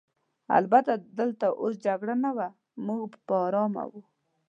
[0.57, 2.47] البته دلته اوس جګړه نه وه،
[2.85, 4.01] موږ په آرامه وو.